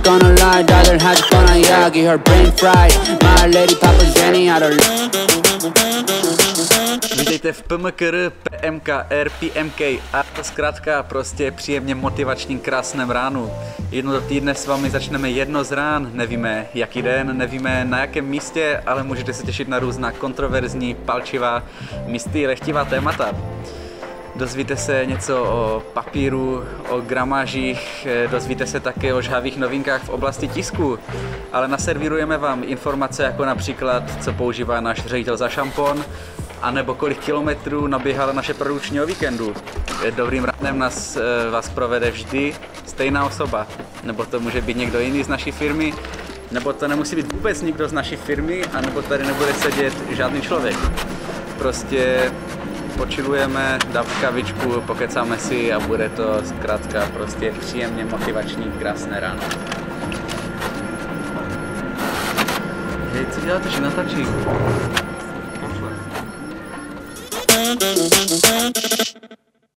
not 0.00 0.20
gonna 0.20 0.34
lie, 0.34 0.62
daughter 0.62 0.98
had 0.98 1.18
fun 1.18 1.44
on 1.44 1.62
Yagi, 1.62 2.04
her 2.04 2.18
brain 2.18 2.52
fried. 2.52 2.92
My 3.22 3.46
lady 3.46 3.74
Papa 3.74 4.04
Jenny 4.16 4.50
out 4.50 4.62
of 4.62 4.70
Vítejte 7.18 7.52
v 7.52 7.62
PMKR, 7.62 8.32
PMKR, 8.42 9.30
PMK 9.40 9.80
a 10.12 10.24
to 10.36 10.44
zkrátka 10.44 11.02
prostě 11.02 11.50
příjemně 11.50 11.94
motivační 11.94 12.58
krásném 12.58 13.10
ránu. 13.10 13.50
Jedno 13.90 14.12
do 14.12 14.20
týdne 14.20 14.54
s 14.54 14.66
vámi 14.66 14.90
začneme 14.90 15.30
jedno 15.30 15.64
z 15.64 15.72
rán, 15.72 16.10
nevíme 16.12 16.66
jaký 16.74 17.02
den, 17.02 17.38
nevíme 17.38 17.84
na 17.84 17.98
jakém 18.00 18.24
místě, 18.24 18.82
ale 18.86 19.02
můžete 19.02 19.32
se 19.32 19.46
těšit 19.46 19.68
na 19.68 19.78
různá 19.78 20.12
kontroverzní, 20.12 20.94
palčivá, 20.94 21.62
místy, 22.06 22.46
lehtivá 22.46 22.84
témata. 22.84 23.34
Dozvíte 24.34 24.76
se 24.76 25.06
něco 25.06 25.44
o 25.44 25.82
papíru, 25.92 26.64
o 26.88 27.00
gramážích, 27.00 28.06
eh, 28.10 28.28
dozvíte 28.28 28.66
se 28.66 28.80
také 28.80 29.14
o 29.14 29.22
žhavých 29.22 29.56
novinkách 29.56 30.02
v 30.02 30.08
oblasti 30.08 30.48
tisku, 30.48 30.98
ale 31.52 31.68
naservírujeme 31.68 32.38
vám 32.38 32.64
informace 32.64 33.22
jako 33.22 33.44
například, 33.44 34.24
co 34.24 34.32
používá 34.32 34.80
náš 34.80 35.06
ředitel 35.06 35.36
za 35.36 35.48
šampon, 35.48 36.04
anebo 36.62 36.94
kolik 36.94 37.18
kilometrů 37.18 37.86
naběhala 37.86 38.32
naše 38.32 38.54
produkční 38.54 39.00
o 39.00 39.06
víkendu. 39.06 39.54
Dobrým 40.16 40.44
ránem 40.44 40.78
nás, 40.78 41.16
eh, 41.16 41.50
vás 41.50 41.70
provede 41.70 42.10
vždy 42.10 42.54
stejná 42.86 43.24
osoba, 43.26 43.66
nebo 44.04 44.24
to 44.24 44.40
může 44.40 44.60
být 44.60 44.76
někdo 44.76 45.00
jiný 45.00 45.24
z 45.24 45.28
naší 45.28 45.50
firmy, 45.50 45.94
nebo 46.50 46.72
to 46.72 46.88
nemusí 46.88 47.16
být 47.16 47.32
vůbec 47.32 47.62
nikdo 47.62 47.88
z 47.88 47.92
naší 47.92 48.16
firmy, 48.16 48.64
anebo 48.72 49.02
tady 49.02 49.26
nebude 49.26 49.54
sedět 49.54 49.94
žádný 50.10 50.40
člověk. 50.42 50.76
Prostě 51.58 52.32
počilujeme, 52.96 53.78
dáme 53.92 54.08
kavičku, 54.20 54.80
pokecáme 54.80 55.38
si 55.38 55.72
a 55.72 55.80
bude 55.80 56.08
to 56.08 56.42
zkrátka 56.44 57.08
prostě 57.12 57.54
příjemně 57.60 58.04
motivační, 58.04 58.72
krásné 58.78 59.20
ráno. 59.20 59.42
Hej, 63.12 63.26
co 63.30 63.40
děláte, 63.40 63.70
že 63.70 63.80
natáčí? 63.80 64.26